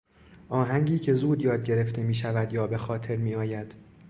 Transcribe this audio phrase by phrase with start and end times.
[0.49, 3.75] آهنگی که زود یاد گرفته میشود یا به خاطر میآید